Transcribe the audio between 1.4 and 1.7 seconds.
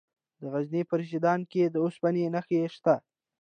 کې